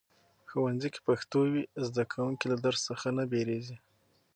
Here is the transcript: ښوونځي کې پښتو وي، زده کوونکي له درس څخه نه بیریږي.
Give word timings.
ښوونځي 0.49 0.89
کې 0.93 1.01
پښتو 1.07 1.39
وي، 1.51 1.63
زده 1.87 2.03
کوونکي 2.11 2.45
له 2.51 2.57
درس 2.65 2.81
څخه 2.89 3.07
نه 3.17 3.23
بیریږي. 3.31 3.77